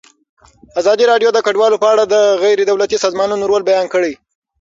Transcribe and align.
ازادي 0.79 1.03
راډیو 1.11 1.29
د 1.33 1.39
کډوال 1.45 1.73
په 1.81 1.87
اړه 1.93 2.03
د 2.13 2.15
غیر 2.43 2.57
دولتي 2.69 2.97
سازمانونو 3.03 3.43
رول 3.51 3.61
بیان 3.69 3.85
کړی. 3.93 4.13